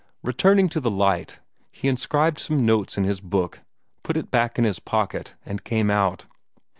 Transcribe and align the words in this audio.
Returning 0.23 0.67
to 0.69 0.79
the 0.79 0.89
light, 0.89 1.41
he 1.69 1.87
inscribed 1.87 2.39
some 2.39 2.65
notes 2.65 2.97
in 2.97 3.03
his 3.03 3.21
book, 3.21 3.59
put 4.01 4.17
it 4.17 4.31
back 4.31 4.57
in 4.57 4.65
his 4.65 4.79
pocket, 4.79 5.35
and 5.45 5.63
came 5.63 5.91
out. 5.91 6.25